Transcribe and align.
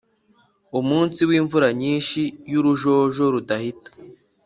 umunsi 0.79 1.19
wimvura 1.29 1.67
nyinshi 1.81 2.21
yurujojo 2.51 3.23
rudahita 3.33 3.91